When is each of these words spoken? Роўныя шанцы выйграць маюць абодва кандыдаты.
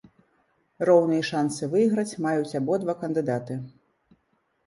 Роўныя 0.89 1.23
шанцы 1.31 1.67
выйграць 1.75 2.17
маюць 2.27 2.57
абодва 2.59 2.95
кандыдаты. 3.01 3.59